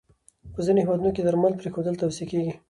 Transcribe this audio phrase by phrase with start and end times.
[0.53, 2.53] په ځینو هېوادونو کې درمل پرېښودل توصیه کېږي.